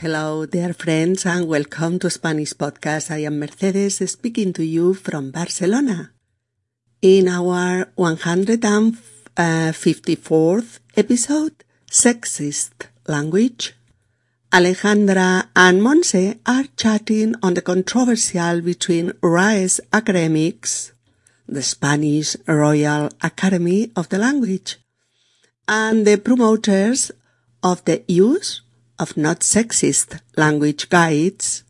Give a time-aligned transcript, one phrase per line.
[0.00, 3.10] Hello, dear friends, and welcome to Spanish Podcast.
[3.10, 6.12] I am Mercedes speaking to you from Barcelona.
[7.02, 13.74] In our 154th episode, Sexist Language,
[14.52, 20.92] Alejandra and Monse are chatting on the controversial between RAE's academics,
[21.48, 24.76] the Spanish Royal Academy of the Language,
[25.66, 27.10] and the promoters
[27.64, 28.62] of the use
[28.98, 31.64] of not sexist language guides,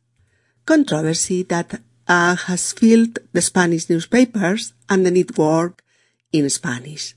[0.64, 5.82] controversy that uh, has filled the Spanish newspapers and the network
[6.32, 7.14] in Spanish,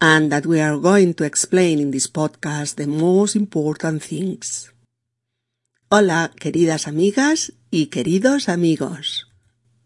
[0.00, 4.72] and that we are going to explain in this podcast the most important things.
[5.90, 9.26] Hola, queridas amigas y queridos amigos.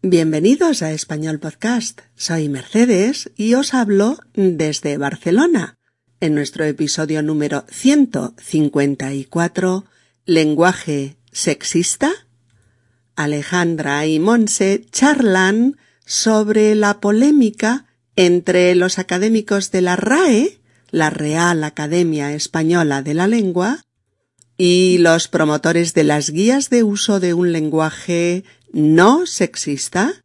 [0.01, 2.01] Bienvenidos a Español Podcast.
[2.15, 5.77] Soy Mercedes y os hablo desde Barcelona
[6.23, 9.83] en nuestro episodio número 154,
[10.25, 12.13] Lenguaje sexista,
[13.17, 21.65] Alejandra y Monse charlan sobre la polémica entre los académicos de la RAE, la Real
[21.65, 23.83] Academia Española de la Lengua,
[24.57, 30.23] y los promotores de las guías de uso de un lenguaje no sexista,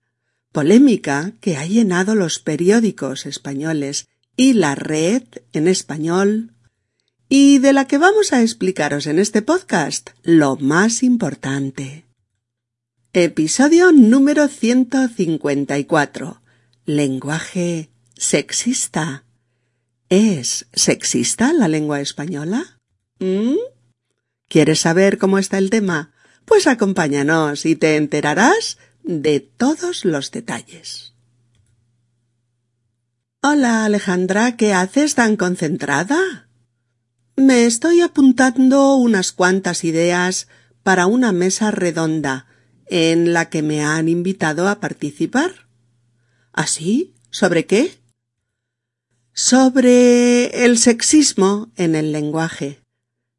[0.52, 4.06] polémica que ha llenado los periódicos españoles
[4.38, 6.54] y la red en español
[7.28, 12.04] y de la que vamos a explicaros en este podcast lo más importante.
[13.12, 16.40] Episodio número 154.
[16.86, 19.24] Lenguaje sexista.
[20.08, 22.78] ¿Es sexista la lengua española?
[23.18, 23.56] ¿Mm?
[24.48, 26.12] ¿Quieres saber cómo está el tema?
[26.44, 31.07] Pues acompáñanos y te enterarás de todos los detalles.
[33.40, 36.48] Hola, Alejandra, ¿qué haces tan concentrada?
[37.36, 40.48] Me estoy apuntando unas cuantas ideas
[40.82, 42.46] para una mesa redonda
[42.86, 45.68] en la que me han invitado a participar.
[46.52, 47.14] ¿Así?
[47.14, 48.00] ¿Ah, ¿Sobre qué?
[49.34, 52.80] Sobre el sexismo en el lenguaje.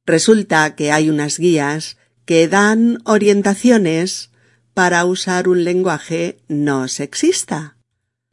[0.05, 4.31] Resulta que hay unas guías que dan orientaciones
[4.73, 7.75] para usar un lenguaje no sexista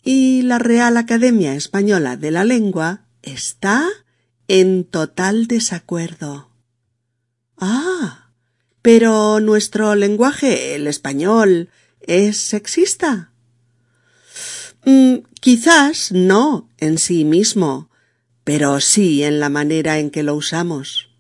[0.07, 3.89] y la Real Academia Española de la Lengua está
[4.47, 6.49] en total desacuerdo.
[7.59, 8.31] Ah,
[8.83, 13.33] pero nuestro lenguaje, el español, es sexista.
[14.85, 17.91] Mm, quizás no en sí mismo,
[18.45, 21.11] pero sí en la manera en que lo usamos.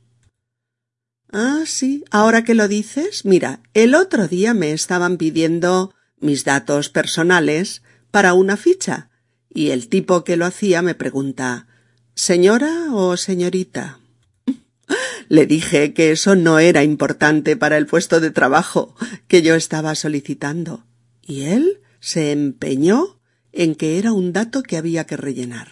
[1.32, 6.88] Ah, sí, ahora que lo dices, mira, el otro día me estaban pidiendo mis datos
[6.88, 9.10] personales para una ficha,
[9.52, 11.66] y el tipo que lo hacía me pregunta
[12.14, 14.00] ¿Señora o señorita?
[15.28, 18.94] Le dije que eso no era importante para el puesto de trabajo
[19.28, 20.84] que yo estaba solicitando,
[21.22, 23.18] y él se empeñó
[23.52, 25.68] en que era un dato que había que rellenar.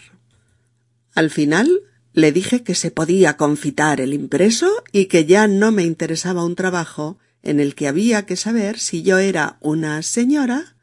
[1.15, 5.85] Al final le dije que se podía confitar el impreso y que ya no me
[5.85, 10.74] interesaba un trabajo en el que había que saber si yo era una señora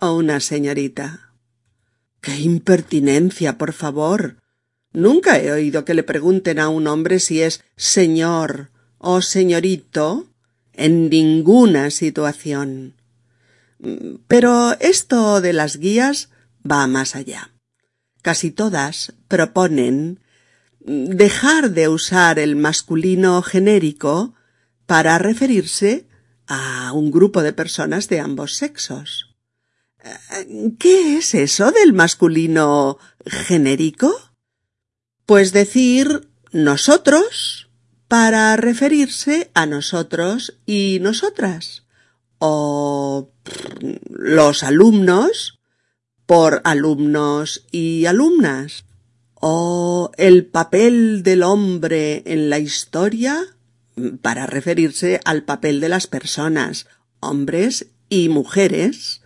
[0.00, 1.32] o una señorita.
[2.20, 4.38] ¡Qué impertinencia, por favor!
[4.92, 10.28] Nunca he oído que le pregunten a un hombre si es señor o señorito
[10.72, 12.94] en ninguna situación.
[14.26, 16.30] Pero esto de las guías
[16.68, 17.52] va más allá.
[18.22, 20.20] Casi todas proponen
[20.80, 24.34] dejar de usar el masculino genérico
[24.86, 26.06] para referirse
[26.46, 29.36] a un grupo de personas de ambos sexos.
[30.78, 34.14] ¿Qué es eso del masculino genérico?
[35.26, 37.68] Pues decir nosotros
[38.08, 41.84] para referirse a nosotros y nosotras.
[42.38, 43.30] O
[44.08, 45.58] los alumnos
[46.26, 48.84] por alumnos y alumnas.
[49.34, 53.44] O el papel del hombre en la historia
[54.22, 56.86] para referirse al papel de las personas,
[57.20, 59.22] hombres y mujeres,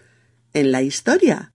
[0.52, 1.52] en la historia.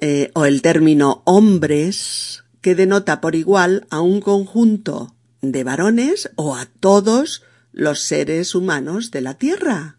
[0.00, 6.56] Eh, o el término hombres, que denota por igual a un conjunto de varones o
[6.56, 7.42] a todos
[7.72, 9.98] los seres humanos de la Tierra.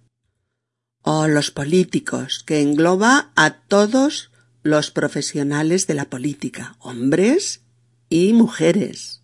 [1.02, 4.32] O los políticos, que engloba a todos
[4.64, 7.62] los profesionales de la política, hombres
[8.10, 9.24] y mujeres.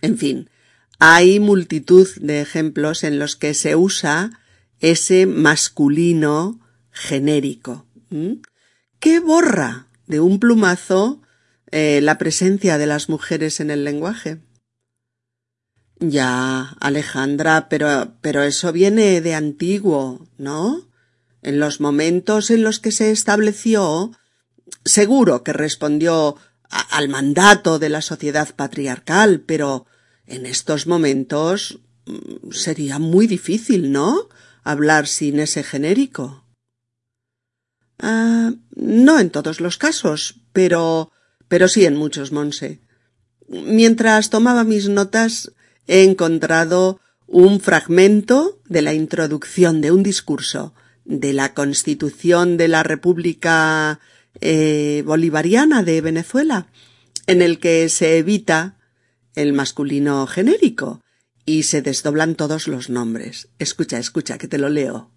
[0.00, 0.50] En fin,
[0.98, 4.40] hay multitud de ejemplos en los que se usa
[4.80, 6.60] ese masculino
[6.98, 7.86] genérico,
[9.00, 11.20] ¿Qué borra de un plumazo
[11.70, 14.38] eh, la presencia de las mujeres en el lenguaje.
[16.00, 20.88] Ya, Alejandra, pero, pero eso viene de antiguo, ¿no?
[21.42, 24.12] En los momentos en los que se estableció,
[24.84, 26.36] seguro que respondió
[26.70, 29.86] al mandato de la sociedad patriarcal, pero
[30.26, 34.28] en estos momentos mm, sería muy difícil, ¿no?
[34.62, 36.44] Hablar sin ese genérico.
[37.98, 41.12] Ah, no en todos los casos, pero
[41.48, 42.80] pero sí en muchos, Monse.
[43.48, 45.52] Mientras tomaba mis notas,
[45.86, 50.74] he encontrado un fragmento de la introducción de un discurso
[51.04, 54.00] de la Constitución de la República
[54.40, 56.68] eh, Bolivariana de Venezuela,
[57.26, 58.78] en el que se evita
[59.34, 61.00] el masculino genérico
[61.46, 63.48] y se desdoblan todos los nombres.
[63.58, 65.10] Escucha, escucha, que te lo leo.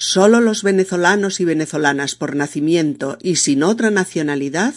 [0.00, 4.72] Solo los venezolanos y venezolanas por nacimiento y sin otra nacionalidad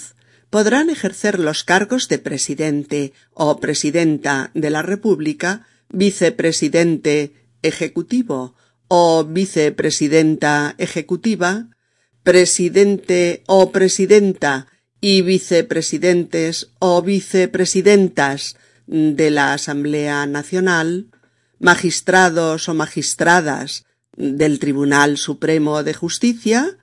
[0.49, 8.55] podrán ejercer los cargos de presidente o presidenta de la República, vicepresidente ejecutivo
[8.87, 11.67] o vicepresidenta ejecutiva,
[12.23, 14.67] presidente o presidenta
[15.01, 18.57] y vicepresidentes o vicepresidentas
[18.87, 21.11] de la Asamblea Nacional,
[21.59, 23.85] magistrados o magistradas
[24.21, 26.77] del Tribunal Supremo de Justicia,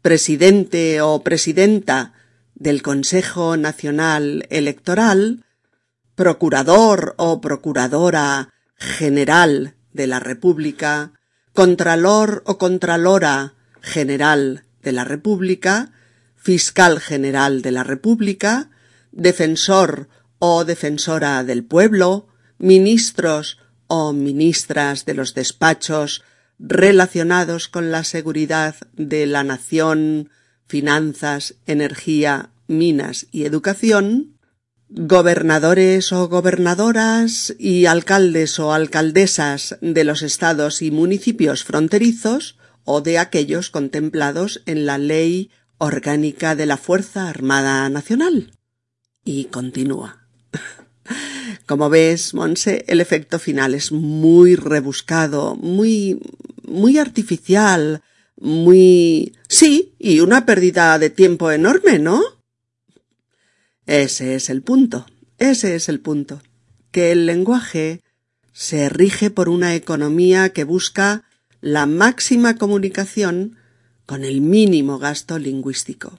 [0.00, 2.12] presidente o presidenta
[2.54, 5.44] del Consejo Nacional Electoral,
[6.14, 11.12] procurador o procuradora general de la República,
[11.52, 15.90] contralor o contralora general de la República,
[16.36, 18.70] fiscal general de la República,
[19.10, 20.08] defensor
[20.38, 23.58] o defensora del pueblo, ministros
[23.88, 26.22] o ministras de los despachos
[26.58, 30.30] relacionados con la seguridad de la nación,
[30.66, 34.38] finanzas, energía, minas y educación,
[34.88, 43.18] gobernadores o gobernadoras y alcaldes o alcaldesas de los estados y municipios fronterizos o de
[43.18, 48.52] aquellos contemplados en la Ley Orgánica de la Fuerza Armada Nacional.
[49.24, 50.28] Y continúa.
[51.66, 56.20] Como ves, Monse, el efecto final es muy rebuscado, muy,
[56.62, 58.02] muy artificial,
[58.36, 59.34] muy...
[59.48, 62.22] Sí, y una pérdida de tiempo enorme, ¿no?
[63.86, 65.06] Ese es el punto,
[65.38, 66.42] ese es el punto,
[66.90, 68.02] que el lenguaje
[68.52, 71.24] se rige por una economía que busca
[71.60, 73.56] la máxima comunicación
[74.06, 76.18] con el mínimo gasto lingüístico.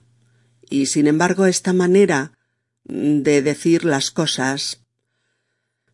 [0.68, 2.32] Y sin embargo esta manera
[2.84, 4.85] de decir las cosas,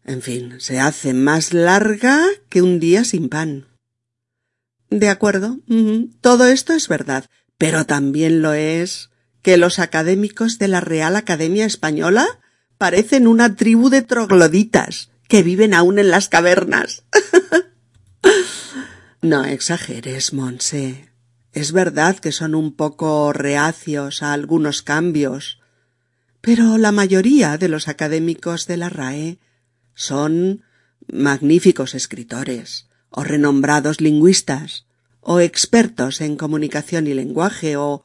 [0.04, 3.66] en fin, se hace más larga que un día sin pan.
[4.90, 5.58] De acuerdo,
[6.20, 7.26] todo esto es verdad,
[7.56, 9.10] pero también lo es
[9.40, 12.26] que los académicos de la Real Academia Española
[12.78, 17.04] parecen una tribu de trogloditas que viven aún en las cavernas.
[19.22, 21.08] no exageres, Monse.
[21.52, 25.60] Es verdad que son un poco reacios a algunos cambios,
[26.40, 29.38] pero la mayoría de los académicos de la RAE
[29.94, 30.62] son
[31.06, 34.86] magníficos escritores, o renombrados lingüistas,
[35.20, 38.04] o expertos en comunicación y lenguaje, o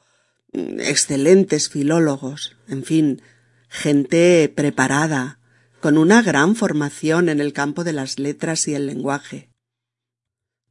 [0.53, 3.21] excelentes filólogos, en fin,
[3.69, 5.39] gente preparada,
[5.79, 9.49] con una gran formación en el campo de las letras y el lenguaje.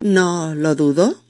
[0.01, 1.23] No lo dudo,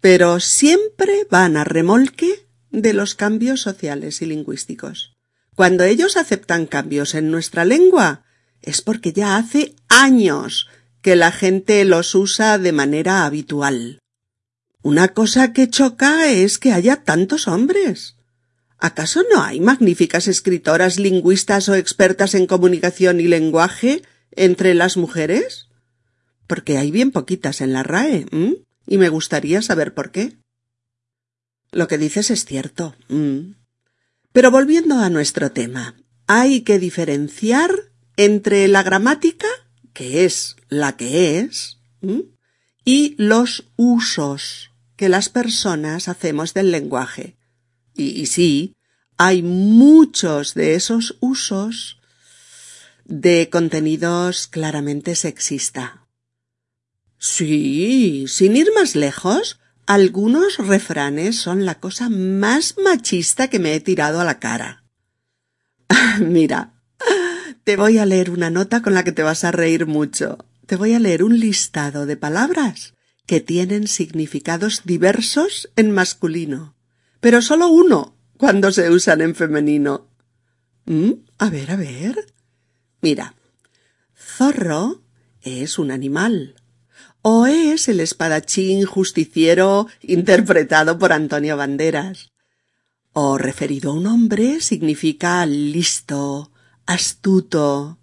[0.00, 5.16] pero siempre van a remolque de los cambios sociales y lingüísticos.
[5.54, 8.23] Cuando ellos aceptan cambios en nuestra lengua,
[8.64, 10.68] es porque ya hace años
[11.02, 13.98] que la gente los usa de manera habitual.
[14.82, 18.16] Una cosa que choca es que haya tantos hombres.
[18.78, 24.02] ¿Acaso no hay magníficas escritoras, lingüistas o expertas en comunicación y lenguaje
[24.32, 25.68] entre las mujeres?
[26.46, 28.26] Porque hay bien poquitas en la RAE,
[28.86, 30.36] y me gustaría saber por qué.
[31.70, 32.94] Lo que dices es cierto.
[34.32, 39.48] Pero volviendo a nuestro tema, hay que diferenciar entre la gramática,
[39.92, 41.78] que es la que es,
[42.84, 47.36] y los usos que las personas hacemos del lenguaje.
[47.94, 48.76] Y, sí,
[49.16, 52.00] hay muchos de esos usos
[53.04, 56.06] de contenidos claramente sexista.
[57.18, 63.80] Sí, sin ir más lejos, algunos refranes son la cosa más machista que me he
[63.80, 64.84] tirado a la cara.
[66.20, 66.73] Mira,
[67.64, 70.38] te voy a leer una nota con la que te vas a reír mucho.
[70.66, 72.94] Te voy a leer un listado de palabras
[73.26, 76.74] que tienen significados diversos en masculino,
[77.20, 80.08] pero solo uno cuando se usan en femenino.
[80.84, 81.12] ¿Mm?
[81.38, 82.26] A ver, a ver.
[83.00, 83.34] Mira.
[84.14, 85.02] zorro
[85.42, 86.56] es un animal.
[87.22, 92.32] O es el espadachín justiciero interpretado por Antonio Banderas.
[93.14, 96.50] O referido a un hombre significa listo,
[96.86, 97.98] astuto.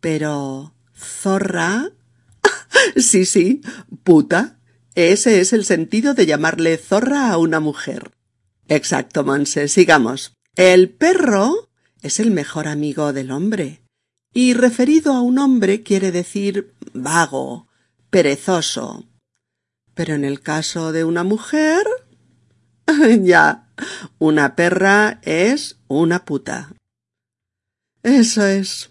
[0.00, 1.90] Pero zorra.
[2.96, 3.62] sí, sí,
[4.02, 4.58] puta.
[4.94, 8.12] Ese es el sentido de llamarle zorra a una mujer.
[8.68, 9.68] Exacto, Monse.
[9.68, 10.34] Sigamos.
[10.56, 11.68] El perro
[12.02, 13.82] es el mejor amigo del hombre.
[14.32, 17.68] Y referido a un hombre quiere decir vago,
[18.10, 19.08] perezoso.
[19.94, 21.86] Pero en el caso de una mujer.
[23.22, 23.68] ya.
[24.18, 26.72] Una perra es una puta.
[28.04, 28.90] Eso es.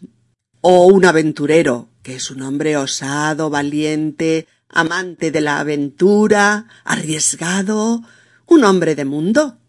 [0.61, 8.01] O un aventurero, que es un hombre osado, valiente, amante de la aventura, arriesgado,
[8.47, 9.59] un hombre de mundo.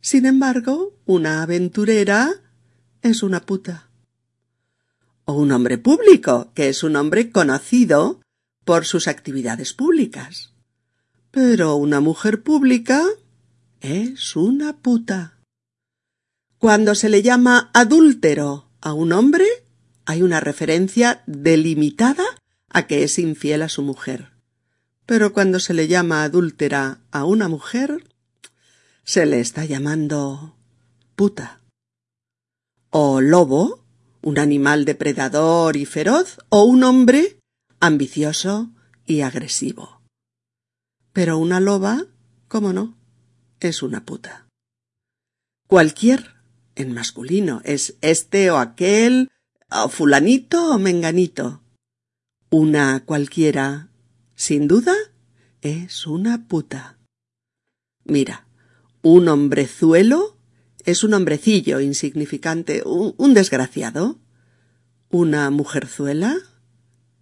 [0.00, 2.30] Sin embargo, una aventurera
[3.02, 3.90] es una puta.
[5.26, 8.22] O un hombre público, que es un hombre conocido
[8.64, 10.54] por sus actividades públicas.
[11.30, 13.04] Pero una mujer pública
[13.82, 15.38] es una puta.
[16.56, 19.48] Cuando se le llama adúltero a un hombre,
[20.04, 22.22] hay una referencia delimitada
[22.68, 24.30] a que es infiel a su mujer.
[25.06, 28.04] Pero cuando se le llama adúltera a una mujer,
[29.02, 30.54] se le está llamando
[31.16, 31.58] puta.
[32.90, 33.84] O lobo,
[34.22, 37.40] un animal depredador y feroz, o un hombre
[37.80, 38.70] ambicioso
[39.04, 40.00] y agresivo.
[41.12, 42.04] Pero una loba,
[42.46, 42.96] cómo no,
[43.58, 44.46] es una puta.
[45.66, 46.35] Cualquier,
[46.76, 49.30] en masculino, es este o aquel,
[49.70, 51.62] o fulanito o menganito.
[52.50, 53.90] Una cualquiera
[54.36, 54.94] sin duda,
[55.62, 56.98] es una puta.
[58.04, 58.46] Mira,
[59.02, 60.36] un hombrezuelo
[60.84, 64.20] es un hombrecillo insignificante, un, desgraciado.
[65.10, 66.36] Una mujerzuela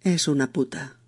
[0.01, 0.99] es una puta.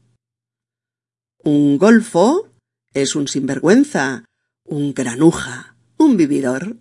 [1.43, 2.49] Un golfo
[2.93, 4.25] es un sinvergüenza,
[4.63, 6.77] un granuja, un vividor.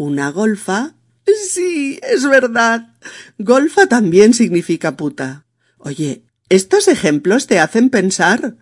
[0.00, 0.94] Una golfa.
[1.26, 2.94] Sí, es verdad.
[3.36, 5.44] Golfa también significa puta.
[5.76, 8.56] Oye, estos ejemplos te hacen pensar.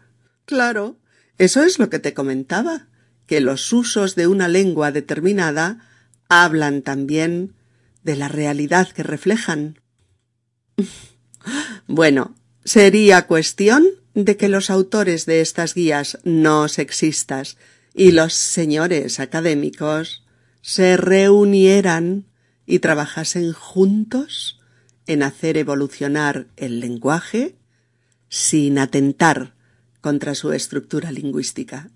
[0.46, 0.98] Claro,
[1.38, 2.88] eso es lo que te comentaba,
[3.26, 5.88] que los usos de una lengua determinada
[6.28, 7.54] hablan también
[8.02, 9.78] de la realidad que reflejan.
[11.86, 17.58] bueno, sería cuestión de que los autores de estas guías no sexistas
[17.94, 20.24] y los señores académicos
[20.60, 22.26] se reunieran
[22.66, 24.60] y trabajasen juntos
[25.06, 27.56] en hacer evolucionar el lenguaje
[28.28, 29.54] sin atentar
[30.00, 31.90] contra su estructura lingüística.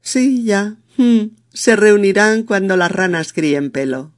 [0.00, 0.76] Sí, ya.
[0.96, 4.15] Hmm, se reunirán cuando las ranas críen pelo.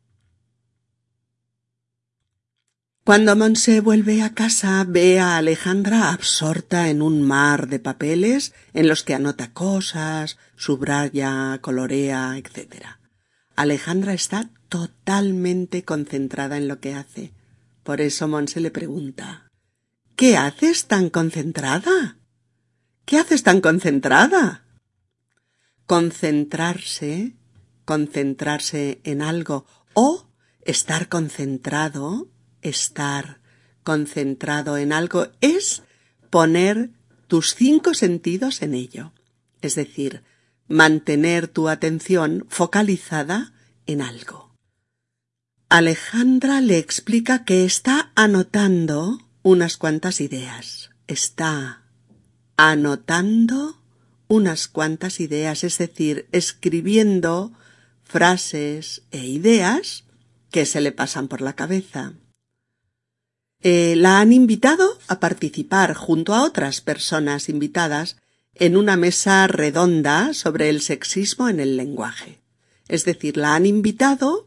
[3.09, 8.87] Cuando Monse vuelve a casa, ve a Alejandra absorta en un mar de papeles en
[8.87, 12.85] los que anota cosas, subraya, colorea, etc.
[13.57, 17.33] Alejandra está totalmente concentrada en lo que hace.
[17.83, 19.49] Por eso Monse le pregunta
[20.15, 22.19] ¿Qué haces tan concentrada?
[23.07, 24.67] ¿Qué haces tan concentrada?
[25.87, 27.39] Concentrarse,
[27.87, 30.29] concentrarse en algo o
[30.61, 32.29] estar concentrado,
[32.63, 33.41] estar
[33.83, 35.83] concentrado en algo es
[36.31, 36.91] poner
[37.27, 39.13] tus cinco sentidos en ello,
[39.63, 40.23] es decir,
[40.69, 43.53] mantener tu atención focalizada
[43.87, 44.55] en algo.
[45.71, 50.91] Alejandra le explica que está anotando unas cuantas ideas.
[51.07, 51.83] Está
[52.57, 53.79] anotando
[54.29, 57.53] unas cuantas ideas, es decir, escribiendo
[58.03, 60.05] frases e ideas
[60.51, 62.15] que se le pasan por la cabeza.
[63.63, 68.17] Eh, la han invitado a participar junto a otras personas invitadas
[68.55, 72.39] en una mesa redonda sobre el sexismo en el lenguaje.
[72.89, 74.47] Es decir, la han invitado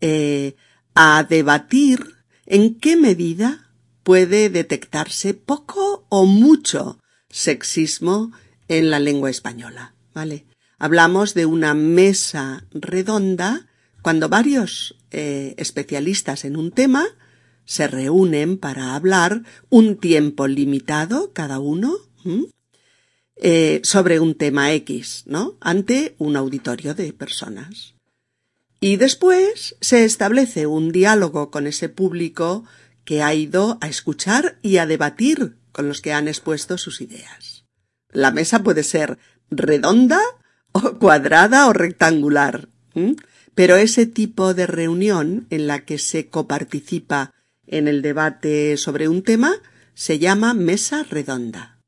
[0.00, 0.54] eh,
[0.94, 3.68] a debatir en qué medida
[4.02, 8.32] puede detectarse poco o mucho sexismo
[8.68, 10.46] en la lengua española, ¿vale?
[10.78, 13.66] Hablamos de una mesa redonda
[14.02, 17.06] cuando varios eh, especialistas en un tema
[17.70, 21.98] se reúnen para hablar un tiempo limitado cada uno
[23.36, 25.56] eh, sobre un tema X, ¿no?
[25.60, 27.94] Ante un auditorio de personas.
[28.80, 32.64] Y después se establece un diálogo con ese público
[33.04, 37.66] que ha ido a escuchar y a debatir con los que han expuesto sus ideas.
[38.10, 39.16] La mesa puede ser
[39.48, 40.20] redonda
[40.72, 42.68] o cuadrada o rectangular,
[43.54, 47.32] pero ese tipo de reunión en la que se coparticipa
[47.70, 49.54] en el debate sobre un tema
[49.94, 51.78] se llama mesa redonda.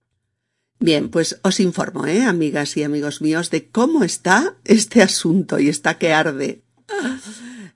[0.78, 5.68] Bien, pues os informo, ¿eh, amigas y amigos míos, de cómo está este asunto y
[5.68, 6.62] está que arde.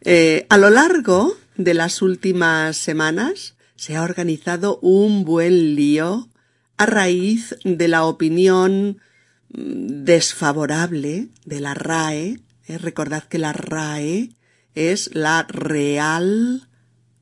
[0.03, 6.29] Eh, a lo largo de las últimas semanas se ha organizado un buen lío
[6.77, 9.01] a raíz de la opinión
[9.49, 12.41] mm, desfavorable de la RAE.
[12.67, 14.31] Eh, recordad que la RAE
[14.75, 16.66] es la Real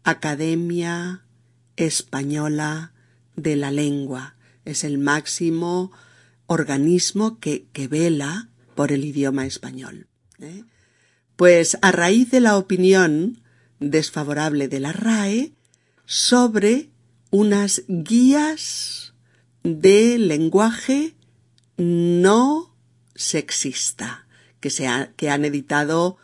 [0.05, 1.25] Academia
[1.77, 2.93] Española
[3.37, 4.37] de la Lengua.
[4.65, 5.91] Es el máximo
[6.47, 10.07] organismo que, que vela por el idioma español.
[10.39, 10.65] ¿eh?
[11.37, 13.43] Pues a raíz de la opinión
[13.81, 15.53] desfavorable de la RAE
[16.07, 16.91] sobre
[17.31, 19.15] unas guías
[19.63, 21.17] de lenguaje
[21.77, 22.77] no
[23.15, 24.27] sexista
[24.61, 26.19] que, se que han editado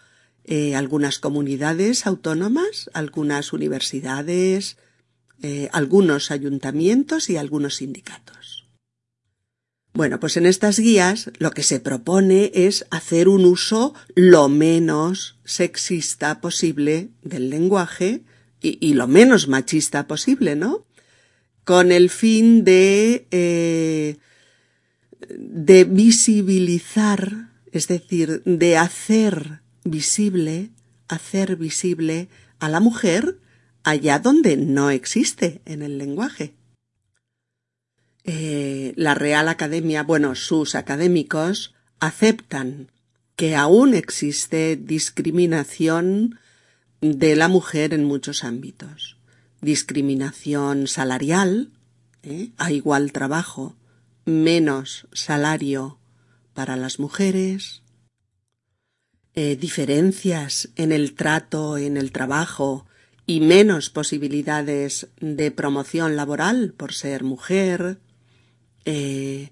[0.45, 4.77] eh, algunas comunidades autónomas, algunas universidades,
[5.43, 8.69] eh, algunos ayuntamientos y algunos sindicatos.
[9.93, 15.39] Bueno, pues en estas guías lo que se propone es hacer un uso lo menos
[15.45, 18.23] sexista posible del lenguaje
[18.63, 20.85] y, lo menos machista posible, ¿no?
[21.65, 24.19] Con el fin de, eh,
[25.31, 30.71] de visibilizar, es decir, de hacer visible,
[31.09, 33.39] hacer visible a la mujer
[33.83, 36.55] allá donde no existe en el lenguaje.
[38.25, 42.91] Eh, la Real Academia, bueno, sus académicos aceptan
[43.37, 46.39] que aún existe discriminación
[47.01, 49.17] de la mujer en muchos ámbitos.
[49.63, 51.71] Discriminación salarial,
[52.23, 52.51] ¿eh?
[52.59, 53.77] a igual trabajo,
[54.27, 55.99] menos salario
[56.53, 57.83] para las mujeres,
[59.35, 62.87] eh, diferencias en el trato, en el trabajo
[63.27, 67.99] y menos posibilidades de promoción laboral por ser mujer,
[68.85, 69.51] eh,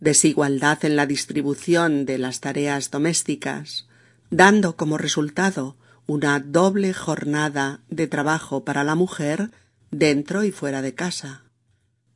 [0.00, 3.86] desigualdad en la distribución de las tareas domésticas,
[4.30, 9.50] dando como resultado una doble jornada de trabajo para la mujer
[9.90, 11.42] dentro y fuera de casa.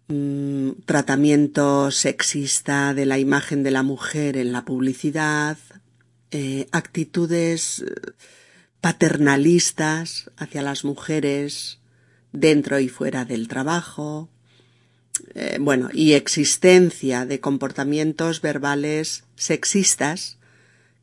[0.08, 5.58] Mm, tratamiento sexista de la imagen de la mujer en la publicidad,
[6.36, 8.10] eh, actitudes eh,
[8.80, 11.78] paternalistas hacia las mujeres
[12.32, 14.28] dentro y fuera del trabajo,
[15.36, 20.38] eh, bueno, y existencia de comportamientos verbales sexistas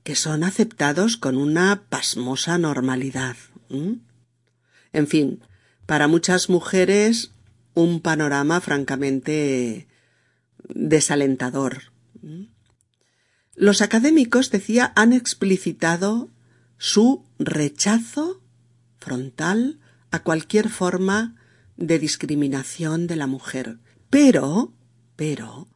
[0.03, 3.37] que son aceptados con una pasmosa normalidad.
[3.69, 5.39] En fin,
[5.85, 7.31] para muchas mujeres
[7.73, 9.87] un panorama francamente
[10.67, 11.83] desalentador.
[13.55, 16.29] Los académicos, decía, han explicitado
[16.77, 18.41] su rechazo
[18.99, 21.35] frontal a cualquier forma
[21.77, 24.73] de discriminación de la mujer, pero,
[25.15, 25.67] pero,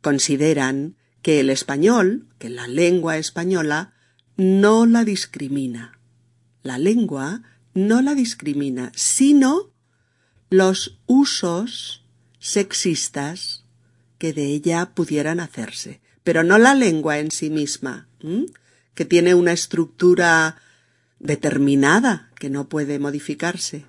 [0.00, 3.94] consideran que el español, que la lengua española,
[4.36, 5.98] no la discrimina.
[6.62, 9.72] La lengua no la discrimina, sino
[10.50, 12.04] los usos
[12.38, 13.64] sexistas
[14.18, 18.08] que de ella pudieran hacerse, pero no la lengua en sí misma,
[18.94, 20.56] que tiene una estructura
[21.20, 23.84] determinada que no puede modificarse,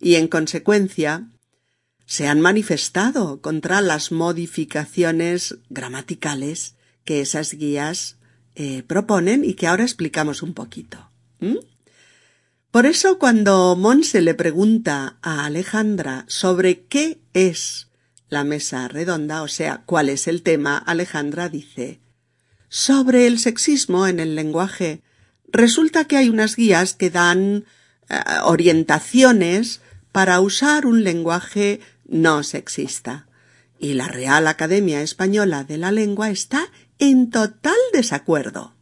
[0.00, 1.28] y en consecuencia
[2.04, 8.16] se han manifestado contra las modificaciones gramaticales que esas guías
[8.54, 11.10] eh, proponen y que ahora explicamos un poquito.
[12.70, 17.85] Por eso cuando Monse le pregunta a Alejandra sobre qué es
[18.28, 22.00] la mesa redonda, o sea, cuál es el tema, Alejandra dice
[22.68, 25.02] sobre el sexismo en el lenguaje.
[25.48, 27.64] Resulta que hay unas guías que dan
[28.08, 29.80] eh, orientaciones
[30.12, 33.28] para usar un lenguaje no sexista.
[33.78, 36.66] Y la Real Academia Española de la Lengua está
[36.98, 38.74] en total desacuerdo.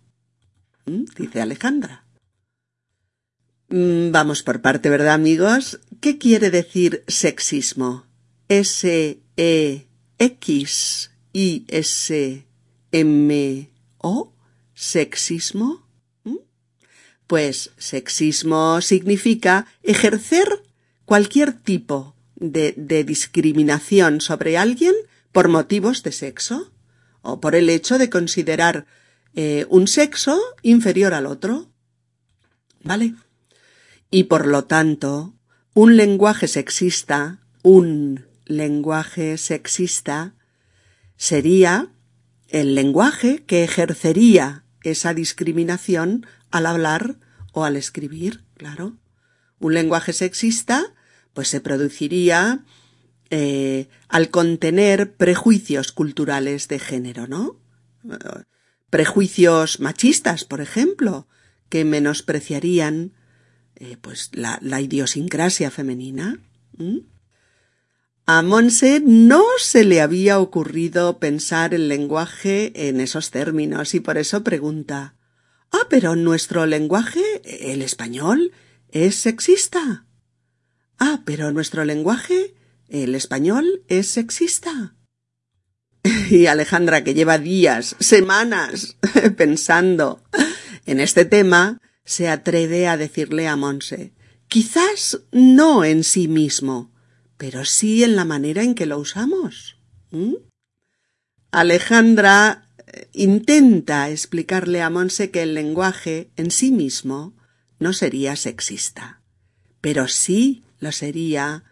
[0.86, 1.04] ¿Mm?
[1.16, 2.04] Dice Alejandra.
[3.68, 5.80] Mm, vamos por parte, ¿verdad, amigos?
[6.00, 8.06] ¿Qué quiere decir sexismo?
[8.48, 9.84] S-E-X-I-S-M-O.
[14.74, 15.86] ¿Sexismo?
[16.24, 16.36] ¿Mm?
[17.26, 20.46] Pues sexismo significa ejercer
[21.04, 24.94] cualquier tipo de, discriminación sobre alguien
[25.32, 26.72] por motivos de sexo
[27.22, 28.86] o por el hecho de considerar
[29.34, 31.70] eh, un sexo inferior al otro.
[32.82, 33.14] ¿Vale?
[34.10, 35.34] Y por lo tanto,
[35.72, 40.34] un lenguaje sexista, un lenguaje sexista,
[41.16, 41.92] sería
[42.48, 47.16] el lenguaje que ejercería esa discriminación al hablar
[47.52, 48.96] o al escribir, claro.
[49.58, 50.94] Un lenguaje sexista
[51.32, 52.64] pues se produciría
[53.30, 57.58] eh, al contener prejuicios culturales de género, ¿no?
[58.90, 61.26] Prejuicios machistas, por ejemplo,
[61.68, 63.12] que menospreciarían
[63.76, 66.38] eh, pues la, idiosincrasia femenina.
[68.26, 74.16] A Monse no se le había ocurrido pensar el lenguaje en esos términos y por
[74.16, 75.14] eso pregunta
[75.76, 77.20] Ah, pero nuestro lenguaje,
[77.72, 78.52] el español,
[78.92, 80.06] es sexista.
[80.98, 82.54] Ah, pero nuestro lenguaje,
[82.88, 84.94] el español, es sexista.
[86.30, 88.96] Y Alejandra, que lleva días, semanas,
[89.36, 90.22] pensando
[90.86, 94.14] en este tema, se atreve a decirle a Monse,
[94.46, 96.93] quizás no en sí mismo,
[97.36, 99.76] pero sí en la manera en que lo usamos.
[101.50, 107.34] Alejandra eh, intenta explicarle a Monse que el lenguaje en sí mismo
[107.78, 109.20] no sería sexista,
[109.80, 111.64] pero sí lo sería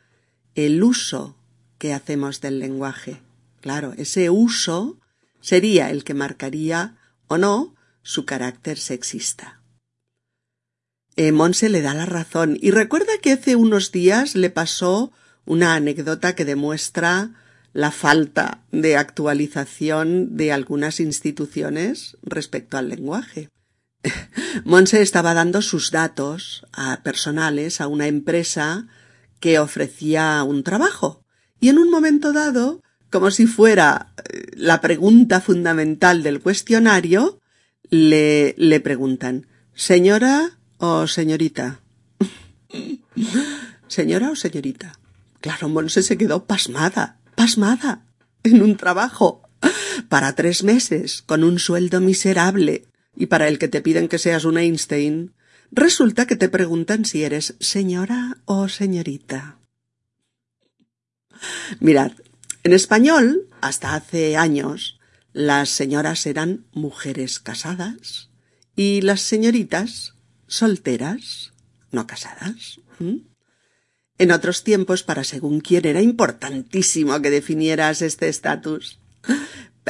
[0.54, 1.36] el uso
[1.78, 3.22] que hacemos del lenguaje.
[3.60, 4.98] Claro, ese uso
[5.40, 6.96] sería el que marcaría
[7.28, 9.60] o no su carácter sexista.
[11.16, 15.12] Eh, Monse le da la razón y recuerda que hace unos días le pasó
[15.44, 17.30] una anécdota que demuestra
[17.72, 23.48] la falta de actualización de algunas instituciones respecto al lenguaje.
[24.64, 28.86] Monse estaba dando sus datos a personales a una empresa
[29.40, 31.22] que ofrecía un trabajo
[31.60, 37.40] y en un momento dado, como si fuera eh, la pregunta fundamental del cuestionario,
[37.88, 41.80] le, le preguntan Señora, o señorita.
[43.86, 44.98] ¿Señora o señorita?
[45.42, 48.06] Claro, Monse se quedó pasmada, pasmada,
[48.44, 49.42] en un trabajo,
[50.08, 54.44] para tres meses, con un sueldo miserable, y para el que te piden que seas
[54.44, 55.34] un Einstein,
[55.72, 59.58] resulta que te preguntan si eres señora o señorita.
[61.80, 62.12] Mirad,
[62.62, 65.00] en español, hasta hace años,
[65.32, 68.30] las señoras eran mujeres casadas
[68.76, 70.14] y las señoritas
[70.46, 71.52] solteras,
[71.90, 72.80] no casadas.
[74.22, 79.00] En otros tiempos, para según quién, era importantísimo que definieras este estatus.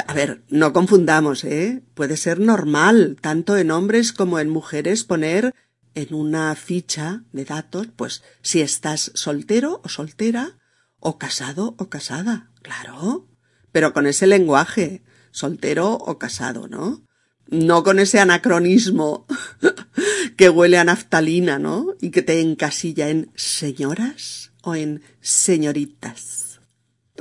[0.07, 1.83] A ver, no confundamos, ¿eh?
[1.93, 5.53] Puede ser normal, tanto en hombres como en mujeres, poner
[5.93, 10.57] en una ficha de datos, pues, si estás soltero o soltera,
[10.97, 13.27] o casado o casada, claro.
[13.71, 17.05] Pero con ese lenguaje, soltero o casado, ¿no?
[17.47, 19.25] No con ese anacronismo
[20.37, 21.95] que huele a naftalina, ¿no?
[22.01, 26.59] Y que te encasilla en señoras o en señoritas.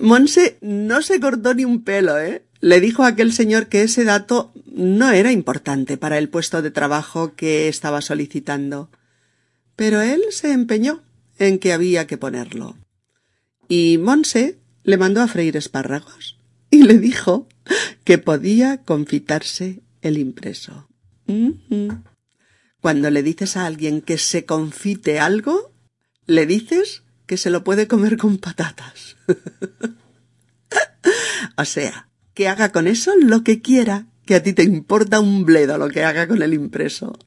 [0.00, 2.44] Monse no se cortó ni un pelo, ¿eh?
[2.60, 6.70] Le dijo a aquel señor que ese dato no era importante para el puesto de
[6.70, 8.88] trabajo que estaba solicitando.
[9.76, 11.02] Pero él se empeñó
[11.38, 12.76] en que había que ponerlo.
[13.68, 16.38] Y Monse le mandó a freír espárragos
[16.70, 17.48] y le dijo
[18.04, 20.88] que podía confitarse el impreso.
[22.80, 25.72] Cuando le dices a alguien que se confite algo,
[26.26, 29.16] le dices que se lo puede comer con patatas.
[31.56, 35.44] o sea, que haga con eso lo que quiera, que a ti te importa un
[35.44, 37.18] bledo lo que haga con el impreso.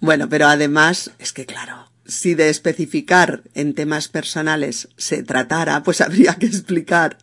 [0.00, 6.00] Bueno, pero además es que claro, si de especificar en temas personales se tratara, pues
[6.00, 7.18] habría que explicar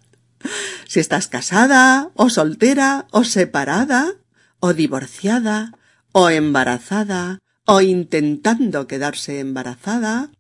[0.88, 4.14] si estás casada, o soltera, o separada,
[4.60, 5.74] o divorciada,
[6.12, 10.32] o embarazada, o intentando quedarse embarazada,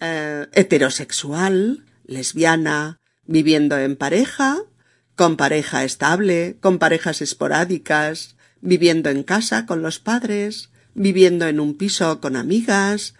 [0.00, 4.58] eh, heterosexual, lesbiana, viviendo en pareja,
[5.14, 11.76] con pareja estable, con parejas esporádicas, viviendo en casa con los padres, viviendo en un
[11.76, 13.14] piso con amigas,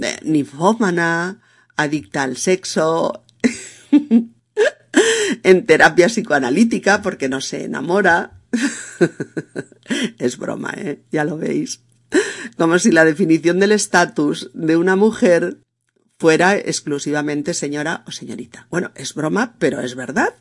[0.00, 1.40] eh, nifómana,
[1.76, 3.24] adicta al sexo,
[5.42, 8.40] en terapia psicoanalítica porque no se enamora.
[10.18, 11.02] es broma, ¿eh?
[11.10, 11.80] Ya lo veis.
[12.56, 15.58] Como si la definición del estatus de una mujer
[16.18, 18.66] fuera exclusivamente señora o señorita.
[18.70, 20.34] Bueno, es broma, pero es verdad.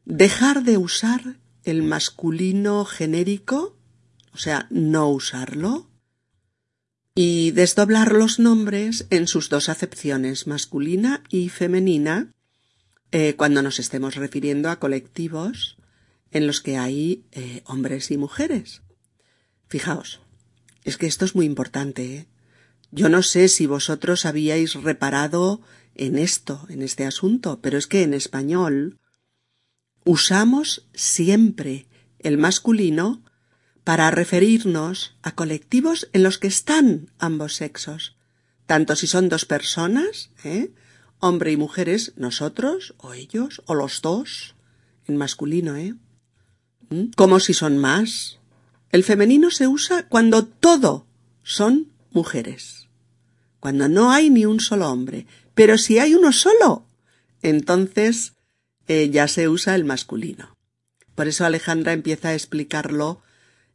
[0.04, 3.76] dejar de usar el masculino genérico,
[4.32, 5.88] o sea, no usarlo,
[7.14, 12.32] y desdoblar los nombres en sus dos acepciones, masculina y femenina,
[13.10, 15.78] eh, cuando nos estemos refiriendo a colectivos
[16.30, 18.82] en los que hay eh, hombres y mujeres.
[19.68, 20.20] Fijaos,
[20.84, 22.16] es que esto es muy importante.
[22.16, 22.26] ¿eh?
[22.90, 25.60] Yo no sé si vosotros habíais reparado
[25.94, 28.98] en esto, en este asunto, pero es que en español
[30.04, 31.86] usamos siempre
[32.18, 33.22] el masculino
[33.82, 38.16] para referirnos a colectivos en los que están ambos sexos,
[38.66, 40.72] tanto si son dos personas, ¿eh?
[41.18, 44.54] hombre y mujeres, nosotros, o ellos, o los dos,
[45.06, 45.94] en masculino, ¿eh?
[46.90, 47.10] ¿Mm?
[47.16, 48.38] Como si son más.
[48.96, 51.06] El femenino se usa cuando todo
[51.42, 52.88] son mujeres,
[53.60, 56.86] cuando no hay ni un solo hombre, pero si hay uno solo,
[57.42, 58.32] entonces
[58.88, 60.56] eh, ya se usa el masculino.
[61.14, 63.20] Por eso Alejandra empieza a explicarlo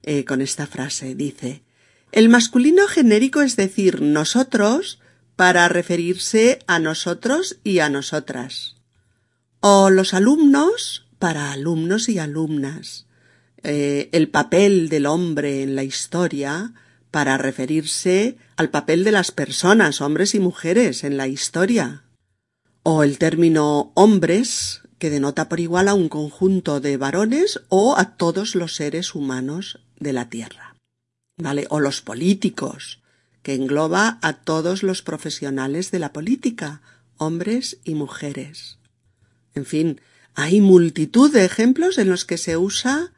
[0.01, 1.13] eh, con esta frase.
[1.13, 1.61] Dice,
[2.11, 5.01] el masculino genérico es decir, nosotros,
[5.35, 8.77] para referirse a nosotros y a nosotras.
[9.59, 13.05] O los alumnos para alumnos y alumnas.
[13.63, 16.73] Eh, el papel del hombre en la historia
[17.11, 22.03] para referirse al papel de las personas, hombres y mujeres, en la historia.
[22.83, 28.15] O el término hombres, que denota por igual a un conjunto de varones o a
[28.15, 30.75] todos los seres humanos de la Tierra.
[31.37, 31.67] ¿Vale?
[31.69, 33.01] O los políticos,
[33.43, 36.81] que engloba a todos los profesionales de la política,
[37.17, 38.77] hombres y mujeres.
[39.53, 40.01] En fin,
[40.33, 43.11] hay multitud de ejemplos en los que se usa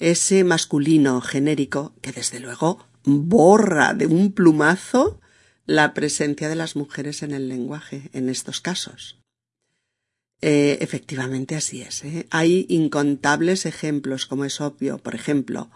[0.00, 5.20] ese masculino genérico que desde luego borra de un plumazo
[5.66, 9.20] la presencia de las mujeres en el lenguaje en estos casos.
[10.42, 12.02] Eh, efectivamente así es.
[12.04, 12.26] ¿eh?
[12.30, 14.98] Hay incontables ejemplos, como es obvio.
[14.98, 15.70] Por ejemplo,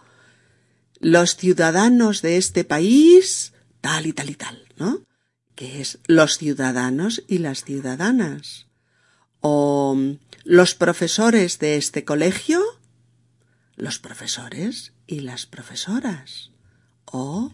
[1.01, 5.05] los ciudadanos de este país tal y tal y tal, ¿no?
[5.55, 8.67] Que es los ciudadanos y las ciudadanas.
[9.41, 9.97] O
[10.45, 12.63] los profesores de este colegio,
[13.77, 16.51] los profesores y las profesoras.
[17.05, 17.53] O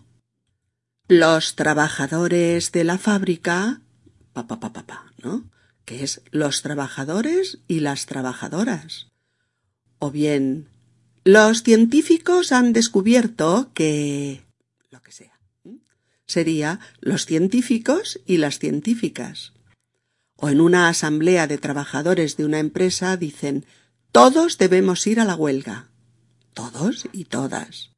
[1.08, 3.80] los trabajadores de la fábrica,
[4.32, 5.50] pa, pa, pa, pa, ¿no?
[5.84, 9.08] Que es los trabajadores y las trabajadoras.
[9.98, 10.68] O bien,
[11.24, 14.42] los científicos han descubierto que
[16.30, 19.52] sería los científicos y las científicas.
[20.36, 23.66] O en una asamblea de trabajadores de una empresa dicen
[24.12, 25.89] todos debemos ir a la huelga.
[26.60, 27.90] Todos y todas.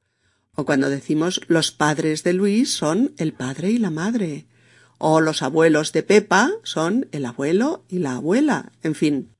[0.54, 4.46] O cuando decimos los padres de Luis son el padre y la madre.
[4.98, 8.72] O los abuelos de Pepa son el abuelo y la abuela.
[8.82, 9.34] En fin.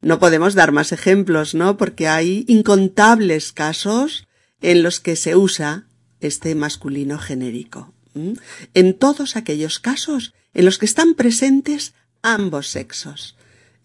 [0.00, 1.76] No podemos dar más ejemplos, ¿no?
[1.76, 4.26] Porque hay incontables casos
[4.60, 5.86] en los que se usa
[6.20, 7.94] este masculino genérico
[8.74, 13.36] en todos aquellos casos en los que están presentes ambos sexos.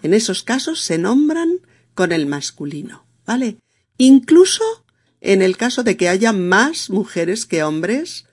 [0.02, 1.60] En esos casos se nombran
[1.96, 3.58] con el masculino, ¿vale?
[4.00, 4.64] Incluso
[5.22, 8.26] en el caso de que haya más mujeres que hombres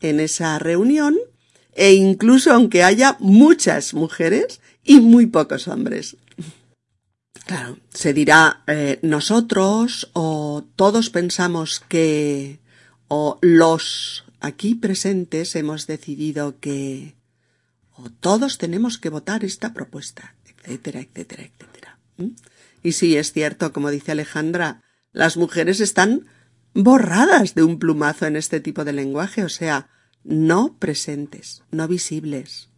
[0.00, 1.16] en esa reunión,
[1.74, 6.16] e incluso aunque haya muchas mujeres y muy pocos hombres.
[7.46, 12.60] Claro, se dirá eh, nosotros o todos pensamos que
[13.08, 17.16] o los aquí presentes hemos decidido que
[17.96, 21.98] o todos tenemos que votar esta propuesta, etcétera, etcétera, etcétera.
[22.84, 24.82] Y sí, es cierto, como dice Alejandra,
[25.18, 26.28] las mujeres están
[26.74, 29.88] borradas de un plumazo en este tipo de lenguaje, o sea,
[30.22, 32.68] no presentes, no visibles,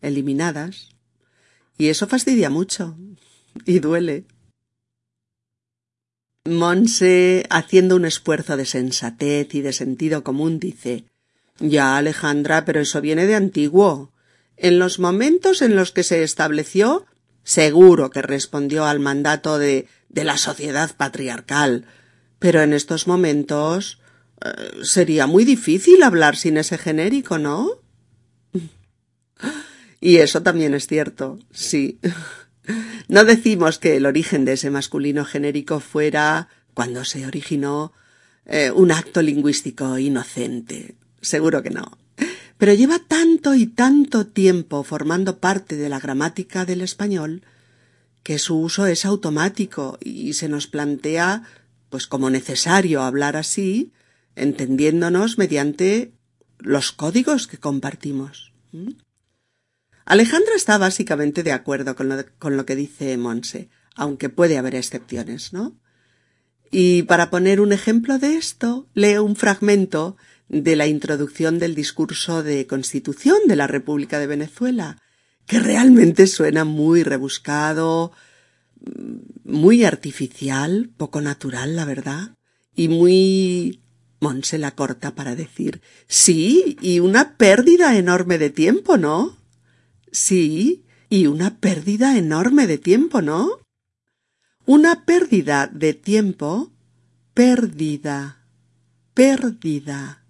[0.00, 0.88] eliminadas.
[1.78, 2.98] Y eso fastidia mucho
[3.64, 4.24] y duele.
[6.46, 11.04] Monse, haciendo un esfuerzo de sensatez y de sentido común, dice
[11.60, 14.12] Ya, Alejandra, pero eso viene de antiguo.
[14.56, 17.06] En los momentos en los que se estableció,
[17.44, 21.86] seguro que respondió al mandato de, de la sociedad patriarcal.
[22.38, 24.00] Pero en estos momentos
[24.44, 27.80] Eh, sería muy difícil hablar sin ese genérico, ¿no?
[30.00, 31.98] Y eso también es cierto, sí.
[33.08, 37.92] No decimos que el origen de ese masculino genérico fuera, cuando se originó,
[38.44, 40.96] eh, un acto lingüístico inocente.
[41.22, 41.96] Seguro que no.
[42.58, 47.42] Pero lleva tanto y tanto tiempo formando parte de la gramática del español
[48.22, 51.42] que su uso es automático y se nos plantea
[51.90, 53.92] pues como necesario hablar así,
[54.34, 56.12] entendiéndonos mediante
[56.58, 58.52] los códigos que compartimos.
[60.04, 64.74] Alejandra está básicamente de acuerdo con lo, con lo que dice Monse, aunque puede haber
[64.74, 65.76] excepciones, ¿no?
[66.70, 70.16] Y para poner un ejemplo de esto, leo un fragmento
[70.48, 75.02] de la introducción del discurso de Constitución de la República de Venezuela,
[75.46, 78.12] que realmente suena muy rebuscado,
[79.44, 82.36] muy artificial, poco natural, la verdad,
[82.74, 83.80] y muy
[84.20, 89.36] Monse la corta para decir sí, y una pérdida enorme de tiempo, ¿no?
[90.12, 93.50] Sí, y una pérdida enorme de tiempo, ¿no?
[94.64, 96.72] Una pérdida de tiempo,
[97.34, 98.46] pérdida,
[99.12, 100.23] pérdida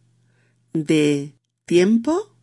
[0.74, 1.34] de
[1.64, 2.36] tiempo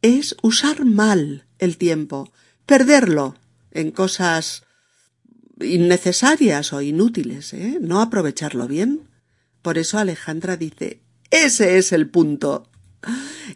[0.00, 2.32] es usar mal el tiempo,
[2.64, 3.36] perderlo
[3.72, 4.62] en cosas
[5.60, 7.78] innecesarias o inútiles, ¿eh?
[7.80, 9.08] no aprovecharlo bien.
[9.60, 12.70] Por eso Alejandra dice, ese es el punto.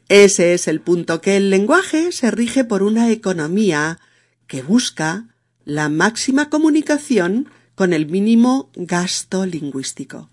[0.08, 3.98] Ese es el punto, que el lenguaje se rige por una economía
[4.46, 5.28] que busca
[5.64, 10.30] la máxima comunicación con el mínimo gasto lingüístico.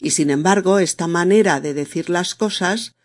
[0.00, 2.96] Y sin embargo, esta manera de decir las cosas,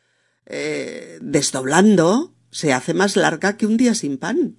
[0.46, 4.58] eh, desdoblando, se hace más larga que un día sin pan.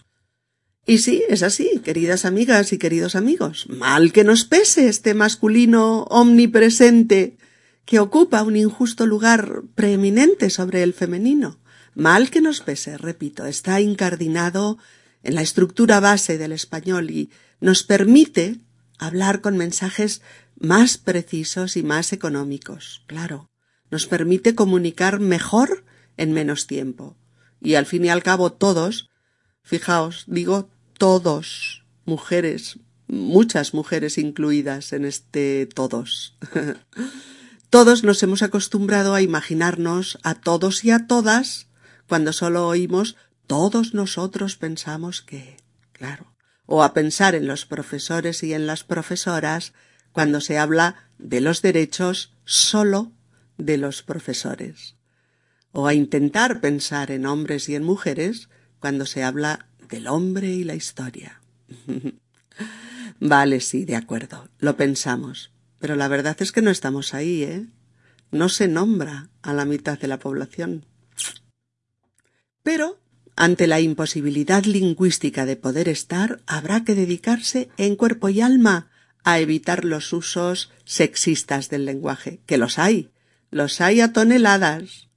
[0.85, 3.67] Y sí, es así, queridas amigas y queridos amigos.
[3.69, 7.37] Mal que nos pese este masculino omnipresente
[7.85, 11.61] que ocupa un injusto lugar preeminente sobre el femenino.
[11.95, 14.79] Mal que nos pese, repito, está incardinado
[15.23, 18.59] en la estructura base del español y nos permite
[18.99, 20.23] hablar con mensajes
[20.59, 23.52] más precisos y más económicos, claro.
[23.93, 25.85] Nos permite comunicar mejor
[26.17, 27.15] en menos tiempo.
[27.61, 29.11] Y al fin y al cabo todos,
[29.63, 36.39] fijaos, digo todos, mujeres, muchas mujeres incluidas en este todos.
[37.69, 41.69] Todos nos hemos acostumbrado a imaginarnos a todos y a todas
[42.07, 45.57] cuando solo oímos todos nosotros pensamos que,
[45.93, 46.35] claro,
[46.67, 49.73] o a pensar en los profesores y en las profesoras
[50.13, 53.13] cuando se habla de los derechos solo
[53.65, 54.97] de los profesores,
[55.71, 58.49] o a intentar pensar en hombres y en mujeres
[58.81, 61.41] cuando se habla del hombre y la historia.
[63.21, 67.67] vale, sí, de acuerdo, lo pensamos, pero la verdad es que no estamos ahí, ¿eh?
[68.31, 70.87] No se nombra a la mitad de la población.
[72.63, 73.01] Pero,
[73.37, 78.91] ante la imposibilidad lingüística de poder estar, habrá que dedicarse en cuerpo y alma
[79.25, 83.12] a evitar los usos sexistas del lenguaje, que los hay,
[83.53, 85.09] los hay a toneladas,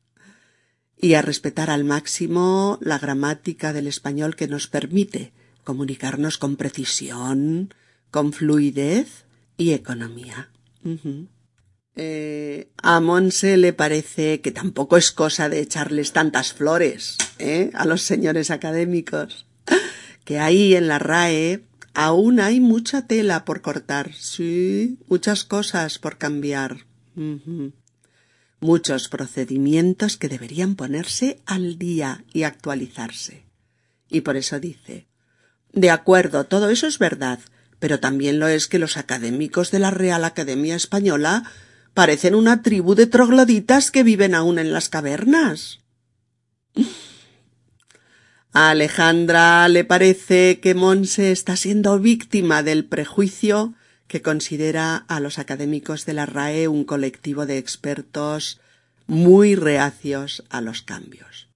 [0.97, 7.73] y a respetar al máximo la gramática del español que nos permite comunicarnos con precisión,
[8.11, 9.25] con fluidez
[9.57, 10.49] y economía.
[11.95, 17.71] Eh, a Monse le parece que tampoco es cosa de echarles tantas flores ¿eh?
[17.73, 19.45] a los señores académicos,
[20.23, 26.17] que ahí en la RAE aún hay mucha tela por cortar, sí, muchas cosas por
[26.17, 26.85] cambiar,
[28.65, 33.45] muchos procedimientos que deberían ponerse al día y actualizarse.
[34.09, 35.07] Y por eso dice,
[35.71, 37.39] de acuerdo, todo eso es verdad,
[37.79, 41.43] pero también lo es que los académicos de la Real Academia Española
[41.93, 45.79] parecen una tribu de trogloditas que viven aún en las cavernas.
[48.51, 53.73] A Alejandra le parece que Monse está siendo víctima del prejuicio
[54.07, 58.59] que considera a los académicos de la RAE un colectivo de expertos
[59.07, 61.49] muy reacios a los cambios.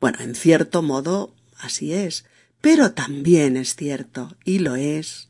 [0.00, 2.24] Bueno, en cierto modo así es,
[2.60, 5.28] pero también es cierto, y lo es,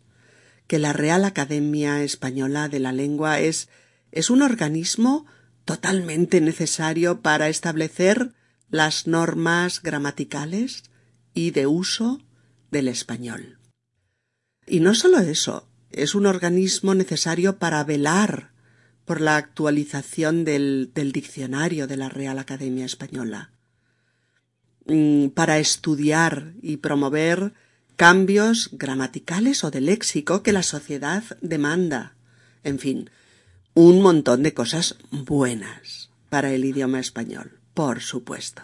[0.67, 3.69] que la Real Academia Española de la Lengua es
[4.15, 5.27] es un organismo
[5.65, 8.33] totalmente necesario para establecer
[8.71, 10.85] las normas gramaticales
[11.35, 12.21] y de uso
[12.71, 13.59] del español.
[14.67, 18.51] Y no solo eso, es un organismo necesario para velar
[19.05, 23.51] por la actualización del, diccionario de la Real Academia Española,
[24.87, 27.53] mm, para estudiar y promover
[27.97, 32.15] cambios gramaticales o de léxico que la sociedad demanda.
[32.63, 33.11] En fin,
[33.75, 38.63] un montón de cosas buenas para el idioma español, por supuesto.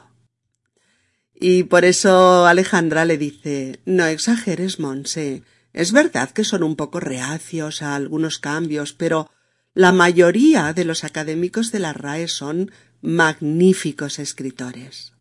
[1.34, 5.42] Y por eso Alejandra le dice No exageres, Monse.
[5.72, 9.30] Es verdad que son un poco reacios a algunos cambios, pero
[9.74, 15.12] la mayoría de los académicos de la RAE son magníficos escritores.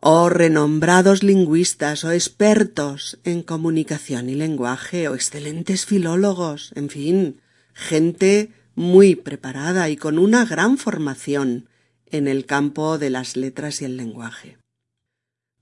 [0.00, 7.40] O renombrados lingüistas o expertos en comunicación y lenguaje o excelentes filólogos, en fin,
[7.72, 11.68] gente muy preparada y con una gran formación
[12.06, 14.58] en el campo de las letras y el lenguaje.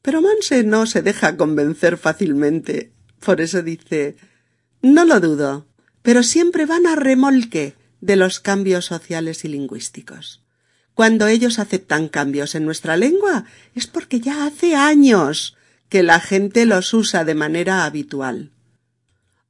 [0.02, 2.91] Pero Manse no se deja convencer fácilmente.
[3.24, 4.16] Por eso dice
[4.80, 5.66] No lo dudo,
[6.02, 10.42] pero siempre van a remolque de los cambios sociales y lingüísticos.
[10.94, 13.44] Cuando ellos aceptan cambios en nuestra lengua
[13.74, 15.56] es porque ya hace años
[15.88, 18.50] que la gente los usa de manera habitual.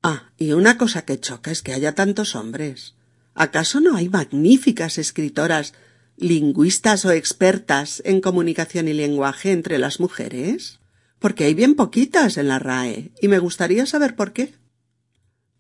[0.03, 2.95] Ah, y una cosa que choca es que haya tantos hombres.
[3.35, 5.75] ¿Acaso no hay magníficas escritoras,
[6.17, 10.82] lingüistas o expertas en comunicación y lenguaje entre las mujeres?
[11.23, 14.55] Porque hay bien poquitas en la RAE, y me gustaría saber por qué.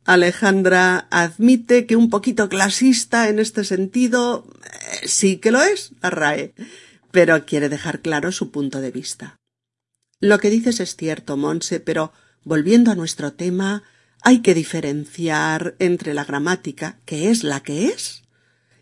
[0.04, 6.10] Alejandra admite que un poquito clasista en este sentido eh, sí que lo es, la
[6.10, 6.52] RAE,
[7.12, 9.36] pero quiere dejar claro su punto de vista.
[10.18, 13.84] Lo que dices es cierto, Monse, pero volviendo a nuestro tema,
[14.20, 18.24] hay que diferenciar entre la gramática, que es la que es,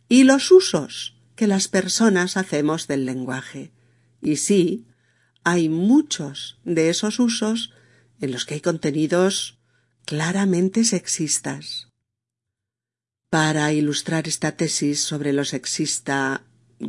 [0.09, 3.70] y los usos que las personas hacemos del lenguaje.
[4.22, 4.87] Y sí,
[5.45, 7.72] hay muchos de esos usos
[8.20, 9.59] en los que hay contenidos
[10.05, 11.88] claramente sexistas.
[13.30, 16.43] Para ilustrar esta tesis sobre lo sexista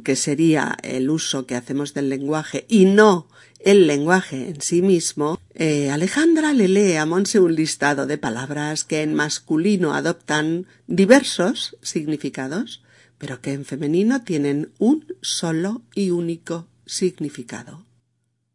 [0.03, 3.27] que sería el uso que hacemos del lenguaje y no
[3.59, 8.83] el lenguaje en sí mismo, eh, Alejandra le lee a Monse un listado de palabras
[8.83, 12.81] que en masculino adoptan diversos significados,
[13.19, 17.85] pero que en femenino tienen un solo y único significado.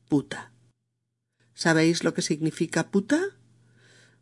[0.08, 0.52] Puta.
[1.54, 3.20] ¿Sabéis lo que significa puta?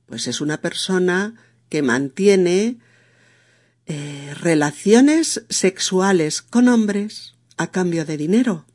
[0.06, 1.34] Pues es una persona
[1.68, 2.78] que mantiene
[3.86, 8.66] eh, relaciones sexuales con hombres a cambio de dinero.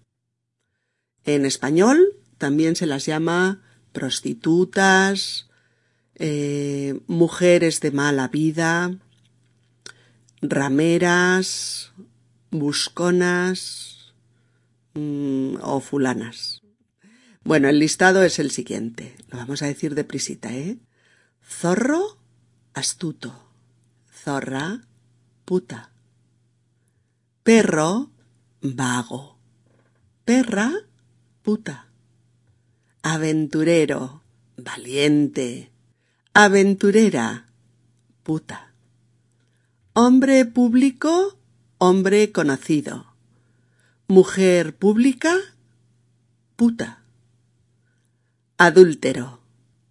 [1.26, 5.49] En español también se las llama prostitutas,
[6.16, 8.95] eh, mujeres de mala vida,
[10.41, 11.91] rameras,
[12.51, 14.14] busconas
[14.93, 16.59] mm, o fulanas.
[17.44, 19.16] Bueno, el listado es el siguiente.
[19.30, 20.78] Lo vamos a decir deprisita, ¿eh?
[21.44, 22.20] Zorro,
[22.74, 23.50] astuto.
[24.12, 24.82] Zorra,
[25.46, 25.92] puta.
[27.44, 28.12] Perro,
[28.62, 29.40] vago.
[30.26, 30.72] Perra,
[31.42, 31.88] puta.
[33.02, 34.22] Aventurero,
[34.58, 35.72] valiente.
[36.34, 37.48] Aventurera,
[38.24, 38.74] puta.
[39.94, 41.40] Hombre público,
[41.78, 43.08] hombre conocido.
[44.08, 45.36] Mujer pública,
[46.56, 46.99] puta.
[48.62, 49.39] Adúltero,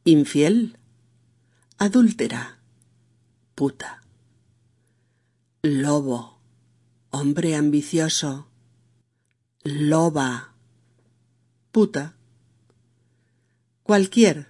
[0.05, 0.77] infiel,
[1.79, 2.59] adúltera,
[3.55, 4.03] puta.
[5.63, 6.39] Lobo,
[7.09, 8.47] hombre ambicioso,
[9.65, 10.53] loba,
[11.73, 12.15] puta.
[13.85, 14.49] Cualquier.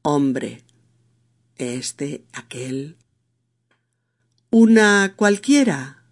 [0.00, 0.64] Hombre,
[1.56, 2.96] este, aquel,
[4.48, 6.04] una cualquiera,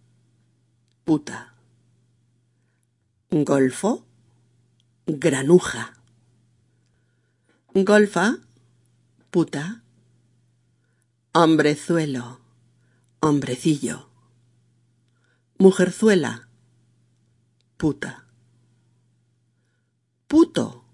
[1.05, 1.55] puta.
[3.31, 4.05] Golfo,
[5.07, 6.00] granuja.
[7.73, 8.39] Golfa,
[9.31, 9.85] puta.
[11.33, 12.41] Hombrezuelo,
[13.21, 14.11] hombrecillo.
[15.57, 16.49] Mujerzuela,
[17.77, 18.27] puta.
[20.27, 20.85] Puto,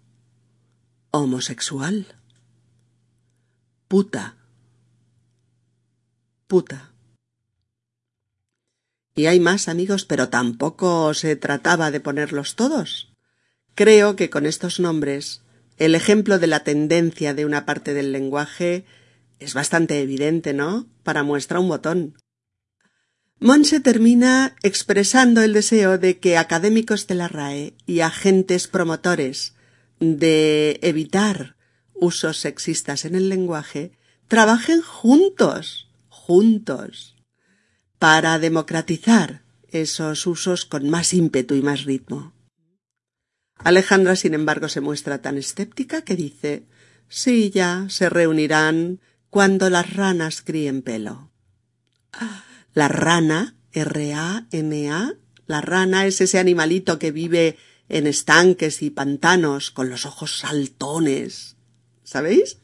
[1.12, 2.06] homosexual.
[3.88, 4.36] Puta,
[6.46, 6.92] puta.
[9.14, 13.10] Y hay más amigos, pero tampoco se trataba de ponerlos todos.
[13.74, 15.40] Creo que con estos nombres
[15.78, 18.84] el ejemplo de la tendencia de una parte del lenguaje
[19.38, 20.86] es bastante evidente, ¿no?
[21.02, 22.14] Para muestra un botón.
[23.38, 29.54] Monse termina expresando el deseo de que académicos de la RAE y agentes promotores
[30.00, 31.56] de evitar
[31.92, 33.92] usos sexistas en el lenguaje
[34.28, 37.14] trabajen juntos, juntos,
[37.98, 42.32] para democratizar esos usos con más ímpetu y más ritmo.
[43.58, 46.66] Alejandra, sin embargo, se muestra tan escéptica que dice
[47.08, 49.00] Sí, ya se reunirán
[49.30, 51.30] cuando las ranas críen pelo.
[52.74, 55.14] La rana, R-A-N-A,
[55.46, 57.56] la rana es ese animalito que vive
[57.88, 61.56] en estanques y pantanos con los ojos saltones.
[62.02, 62.58] ¿Sabéis?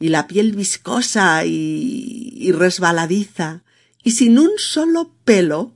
[0.00, 3.62] Y la piel viscosa y, y resbaladiza
[4.02, 5.74] y sin un solo pelo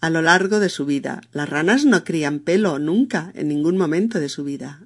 [0.00, 1.22] a lo largo de su vida.
[1.32, 4.80] Las ranas no crían pelo nunca, en ningún momento de su vida.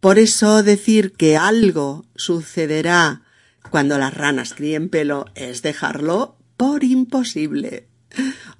[0.00, 3.22] Por eso decir que algo sucederá
[3.70, 7.88] cuando las ranas críen pelo es dejarlo por imposible.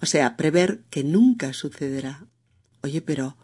[0.00, 2.26] O sea, prever que nunca sucederá.
[2.82, 3.36] Oye, pero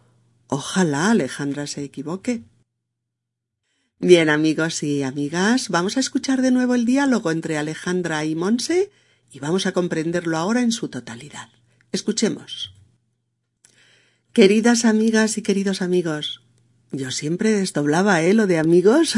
[0.48, 2.42] ojalá Alejandra se equivoque.
[3.98, 8.90] Bien, amigos y amigas, vamos a escuchar de nuevo el diálogo entre Alejandra y Monse
[9.30, 11.50] y vamos a comprenderlo ahora en su totalidad.
[11.92, 12.72] Escuchemos.
[14.32, 16.42] Queridas amigas y queridos amigos,
[16.90, 18.32] yo siempre desdoblaba, ¿eh?
[18.32, 19.14] Lo de amigos,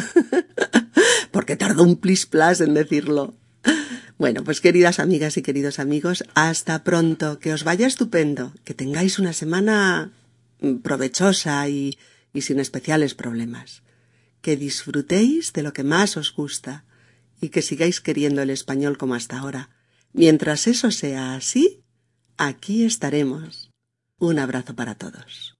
[1.30, 3.36] porque tardó un plis plas en decirlo.
[4.18, 9.20] Bueno, pues queridas amigas y queridos amigos, hasta pronto, que os vaya estupendo, que tengáis
[9.20, 10.10] una semana
[10.82, 11.96] provechosa y,
[12.32, 13.84] y sin especiales problemas,
[14.40, 16.84] que disfrutéis de lo que más os gusta
[17.40, 19.70] y que sigáis queriendo el español como hasta ahora.
[20.12, 21.83] Mientras eso sea así,
[22.36, 23.70] aquí estaremos.
[24.18, 25.53] Un abrazo para todos.